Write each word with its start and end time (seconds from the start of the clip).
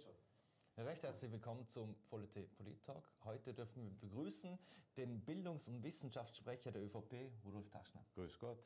Geht 0.00 0.16
schon. 0.76 0.84
Recht 0.86 1.02
herzlich 1.02 1.30
willkommen 1.30 1.68
zum 1.68 1.94
Volle 2.08 2.26
Polit 2.26 2.82
Talk. 2.84 3.04
Heute 3.24 3.52
dürfen 3.52 3.84
wir 3.84 3.90
begrüßen 4.00 4.58
den 4.96 5.20
Bildungs- 5.24 5.68
und 5.68 5.82
Wissenschaftssprecher 5.82 6.72
der 6.72 6.82
ÖVP, 6.82 7.30
Rudolf 7.44 7.68
Taschner. 7.68 8.02
Grüß 8.14 8.38
Gott. 8.38 8.64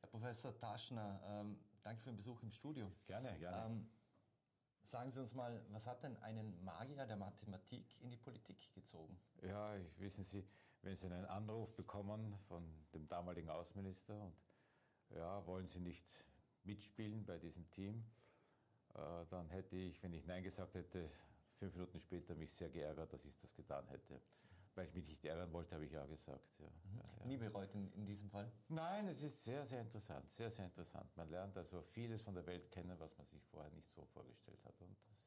Herr 0.00 0.08
Professor 0.10 0.56
Taschner, 0.58 1.20
ähm, 1.26 1.58
danke 1.82 2.02
für 2.02 2.10
den 2.10 2.16
Besuch 2.16 2.42
im 2.42 2.50
Studio. 2.50 2.90
Gerne, 3.06 3.38
gerne. 3.38 3.66
Ähm, 3.66 3.90
sagen 4.82 5.10
Sie 5.10 5.20
uns 5.20 5.34
mal, 5.34 5.64
was 5.70 5.86
hat 5.86 6.02
denn 6.02 6.16
einen 6.18 6.62
Magier 6.64 7.06
der 7.06 7.16
Mathematik 7.16 7.98
in 8.02 8.10
die 8.10 8.18
Politik 8.18 8.58
gezogen? 8.74 9.18
Ja, 9.42 9.74
wissen 9.96 10.24
Sie, 10.24 10.44
wenn 10.82 10.96
Sie 10.96 11.06
einen 11.06 11.24
Anruf 11.24 11.74
bekommen 11.76 12.36
von 12.46 12.62
dem 12.92 13.08
damaligen 13.08 13.48
Außenminister 13.48 14.20
und 14.20 14.36
ja, 15.16 15.46
wollen 15.46 15.66
Sie 15.68 15.80
nicht 15.80 16.04
mitspielen 16.64 17.24
bei 17.24 17.38
diesem 17.38 17.68
Team, 17.70 18.04
dann 19.30 19.48
hätte 19.50 19.76
ich, 19.76 20.02
wenn 20.02 20.12
ich 20.12 20.26
Nein 20.26 20.42
gesagt 20.42 20.74
hätte, 20.74 21.08
fünf 21.58 21.74
Minuten 21.74 22.00
später 22.00 22.34
mich 22.34 22.52
sehr 22.52 22.70
geärgert, 22.70 23.12
dass 23.12 23.24
ich 23.24 23.36
das 23.38 23.54
getan 23.54 23.86
hätte. 23.88 24.20
Weil 24.74 24.86
ich 24.86 24.94
mich 24.94 25.06
nicht 25.06 25.24
ärgern 25.24 25.52
wollte, 25.52 25.74
habe 25.74 25.84
ich 25.84 25.92
ja 25.92 26.06
gesagt. 26.06 26.58
Ja. 26.58 26.66
Mhm. 26.66 26.98
Ja, 26.98 27.04
ja. 27.18 27.26
Nie 27.26 27.36
bereut 27.36 27.74
in, 27.74 27.92
in, 27.92 28.06
diesem 28.06 28.30
Fall? 28.30 28.50
Nein, 28.68 29.08
es 29.08 29.20
ist 29.20 29.44
sehr, 29.44 29.66
sehr 29.66 29.80
interessant. 29.80 30.30
Sehr, 30.30 30.50
sehr 30.50 30.64
interessant. 30.64 31.14
Man 31.16 31.28
lernt 31.28 31.56
also 31.56 31.82
vieles 31.82 32.22
von 32.22 32.34
der 32.34 32.46
Welt 32.46 32.70
kennen, 32.70 32.98
was 32.98 33.16
man 33.18 33.26
sich 33.26 33.44
vorher 33.46 33.70
nicht 33.72 33.90
so 33.90 34.04
vorgestellt 34.06 34.64
hat. 34.64 34.80
Und 34.80 34.96
das, 35.06 35.26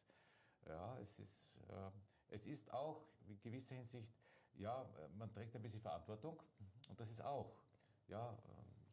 ja, 0.65 0.97
es 0.99 1.19
ist, 1.19 1.57
äh, 1.69 1.91
es 2.29 2.45
ist 2.45 2.73
auch 2.73 3.05
in 3.27 3.39
gewisser 3.41 3.75
Hinsicht, 3.75 4.13
ja, 4.55 4.87
man 5.17 5.31
trägt 5.31 5.55
ein 5.55 5.61
bisschen 5.61 5.81
Verantwortung. 5.81 6.41
Und 6.89 6.99
das 6.99 7.09
ist 7.09 7.21
auch, 7.21 7.53
ja, 8.07 8.37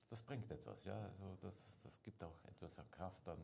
das 0.08 0.22
bringt 0.22 0.50
etwas. 0.50 0.84
Ja, 0.84 1.00
also 1.00 1.36
das, 1.40 1.80
das 1.82 2.02
gibt 2.02 2.22
auch 2.24 2.44
etwas 2.44 2.78
an 2.78 2.90
Kraft 2.90 3.26
an, 3.28 3.38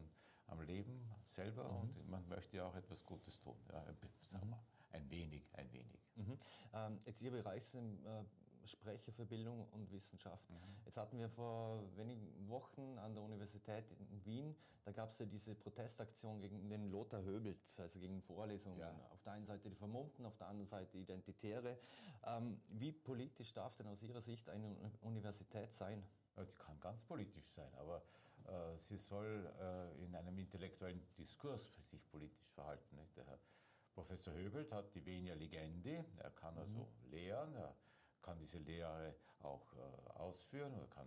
Leben 0.67 1.09
selber 1.29 1.65
mhm. 1.65 1.79
und 1.79 2.11
man 2.11 2.29
möchte 2.29 2.57
ja 2.57 2.67
auch 2.67 2.77
etwas 2.77 3.05
Gutes 3.05 3.41
tun. 3.41 3.57
Ja, 3.73 3.85
sagen 4.31 4.49
wir, 4.49 4.61
ein 4.93 5.11
wenig, 5.11 5.43
ein 5.55 5.73
wenig. 5.73 6.13
Mhm. 6.17 6.39
Ähm, 6.75 7.01
jetzt 7.05 7.23
Ihr 7.23 7.31
Bereich 7.31 7.65
sind 7.65 8.05
äh, 8.05 8.25
Sprecher 8.67 9.13
für 9.13 9.25
Bildung 9.25 9.69
und 9.71 9.91
Wissenschaft. 9.93 10.49
Mhm. 10.51 10.57
Jetzt 10.85 10.97
hatten 10.97 11.19
wir 11.19 11.29
vor 11.29 11.83
wenigen 11.97 12.49
Wochen 12.49 12.99
an 12.99 13.15
der 13.15 13.23
Universität 13.23 13.85
in 13.93 14.25
Wien, 14.25 14.57
da 14.87 14.93
gab 14.93 15.11
es 15.11 15.19
ja 15.19 15.27
diese 15.27 15.53
Protestaktion 15.57 16.41
gegen 16.41 16.69
den 16.69 16.89
Lothar 16.93 17.21
Höbelt, 17.23 17.59
also 17.79 17.99
gegen 17.99 18.23
Vorlesungen. 18.23 18.79
Ja. 18.79 18.95
Auf 19.11 19.21
der 19.25 19.33
einen 19.33 19.45
Seite 19.45 19.69
die 19.69 19.75
Vermummten, 19.75 20.25
auf 20.25 20.37
der 20.37 20.47
anderen 20.47 20.69
Seite 20.69 20.97
Identitäre. 20.97 21.77
Ähm, 22.25 22.61
wie 22.69 22.93
politisch 22.93 23.53
darf 23.53 23.75
denn 23.75 23.89
aus 23.89 24.01
Ihrer 24.01 24.21
Sicht 24.23 24.49
eine 24.49 24.77
Universität 25.01 25.73
sein? 25.73 26.05
Sie 26.37 26.53
kann 26.53 26.79
ganz 26.79 27.03
politisch 27.03 27.49
sein, 27.49 27.75
aber 27.79 28.01
sie 28.89 28.99
soll 28.99 29.53
äh, 29.61 30.05
in 30.05 30.15
einem 30.15 30.39
intellektuellen 30.39 31.03
Diskurs 31.19 31.73
sich 31.91 32.07
politisch 32.11 32.51
verhalten. 32.55 32.99
Der 33.17 33.27
Herr 33.27 33.39
Professor 33.95 34.35
Höbelt 34.35 34.71
hat 34.73 34.95
die 34.95 35.05
Venia 35.05 35.35
Legendi, 35.35 36.05
er 36.19 36.31
kann 36.31 36.57
also 36.59 36.81
mhm. 36.81 37.11
lehren, 37.11 37.55
er 37.55 37.75
kann 38.23 38.39
diese 38.39 38.59
Lehre 38.59 39.15
auch 39.41 39.73
äh, 39.75 40.11
ausführen 40.19 40.75
oder 40.75 40.87
kann 40.89 41.07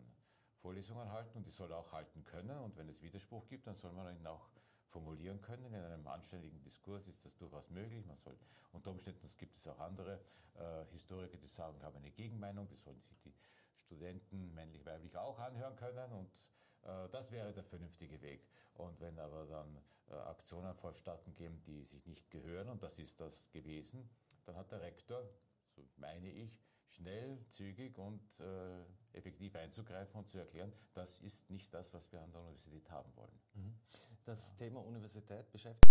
Vorlesungen 0.61 1.11
halten 1.11 1.37
und 1.37 1.47
die 1.47 1.51
soll 1.51 1.71
er 1.71 1.77
auch 1.77 1.91
halten 1.91 2.23
können. 2.25 2.57
Und 2.59 2.75
wenn 2.77 2.89
es 2.89 3.01
Widerspruch 3.01 3.47
gibt, 3.47 3.67
dann 3.67 3.75
soll 3.75 3.91
man 3.91 4.15
ihn 4.15 4.27
auch 4.27 4.49
formulieren 4.87 5.41
können. 5.41 5.65
In 5.65 5.75
einem 5.75 6.07
anständigen 6.07 6.61
Diskurs 6.61 7.07
ist 7.07 7.23
das 7.25 7.35
durchaus 7.37 7.69
möglich. 7.69 8.05
Man 8.05 8.17
soll, 8.17 8.37
unter 8.71 8.91
Umständen 8.91 9.27
gibt 9.37 9.57
es 9.57 9.67
auch 9.67 9.79
andere 9.79 10.19
äh, 10.55 10.85
Historiker, 10.91 11.37
die 11.37 11.47
sagen, 11.47 11.77
ich 11.77 11.83
habe 11.83 11.97
eine 11.97 12.11
Gegenmeinung, 12.11 12.67
die 12.67 12.75
sollen 12.75 12.99
sich 13.01 13.19
die 13.21 13.33
Studenten, 13.75 14.53
männlich, 14.53 14.85
weiblich, 14.85 15.15
auch 15.17 15.39
anhören 15.39 15.75
können. 15.75 16.11
Und 16.11 16.27
äh, 16.27 16.58
das 17.11 17.31
wäre 17.31 17.53
der 17.53 17.63
vernünftige 17.63 18.21
Weg. 18.21 18.47
Und 18.73 18.99
wenn 18.99 19.19
aber 19.19 19.45
dann 19.45 19.77
äh, 20.09 20.13
Aktionen 20.13 20.73
vonstatten 20.75 21.35
gehen, 21.35 21.61
die 21.63 21.83
sich 21.83 22.05
nicht 22.05 22.31
gehören, 22.31 22.69
und 22.69 22.81
das 22.81 22.97
ist 22.97 23.19
das 23.19 23.49
gewesen, 23.51 24.09
dann 24.45 24.55
hat 24.55 24.71
der 24.71 24.81
Rektor, 24.81 25.29
so 25.75 25.83
meine 25.97 26.31
ich, 26.31 26.59
schnell, 26.89 27.45
zügig 27.49 27.97
und 27.97 28.21
äh, 28.39 28.83
effektiv 29.13 29.55
einzugreifen 29.55 30.19
und 30.19 30.29
zu 30.29 30.39
erklären, 30.39 30.73
das 30.93 31.17
ist 31.17 31.49
nicht 31.49 31.73
das, 31.73 31.93
was 31.93 32.11
wir 32.11 32.21
an 32.21 32.31
der 32.31 32.41
Universität 32.41 32.89
haben 32.89 33.15
wollen. 33.15 33.39
Mhm. 33.53 33.79
Das 34.25 34.51
ja. 34.51 34.57
Thema 34.57 34.79
Universität 34.79 35.51
beschäftigt 35.51 35.89